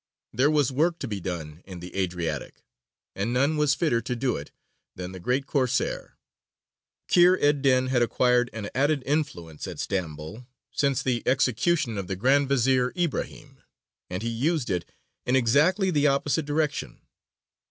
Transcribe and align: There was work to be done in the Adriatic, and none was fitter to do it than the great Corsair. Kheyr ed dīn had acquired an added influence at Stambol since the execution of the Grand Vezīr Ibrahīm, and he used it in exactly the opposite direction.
There 0.33 0.49
was 0.49 0.71
work 0.71 0.97
to 0.97 1.07
be 1.07 1.19
done 1.21 1.61
in 1.63 1.79
the 1.79 1.95
Adriatic, 1.95 2.63
and 3.15 3.31
none 3.31 3.55
was 3.55 3.75
fitter 3.75 4.01
to 4.01 4.15
do 4.15 4.35
it 4.35 4.49
than 4.95 5.11
the 5.11 5.19
great 5.19 5.45
Corsair. 5.45 6.17
Kheyr 7.07 7.37
ed 7.39 7.61
dīn 7.61 7.89
had 7.89 8.01
acquired 8.01 8.49
an 8.51 8.71
added 8.73 9.03
influence 9.05 9.67
at 9.67 9.77
Stambol 9.77 10.47
since 10.71 11.03
the 11.03 11.21
execution 11.27 11.99
of 11.99 12.07
the 12.07 12.15
Grand 12.15 12.49
Vezīr 12.49 12.91
Ibrahīm, 12.95 13.57
and 14.09 14.23
he 14.23 14.29
used 14.29 14.71
it 14.71 14.85
in 15.27 15.35
exactly 15.35 15.91
the 15.91 16.07
opposite 16.07 16.45
direction. 16.45 17.01